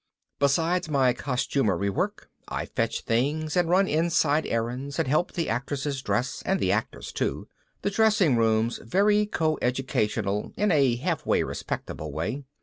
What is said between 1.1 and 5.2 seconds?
costumery work, I fetch things and run inside errands and